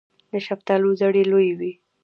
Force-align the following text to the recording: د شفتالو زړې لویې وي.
د 0.31 0.33
شفتالو 0.47 0.89
زړې 1.01 1.23
لویې 1.31 1.53
وي. 1.59 1.73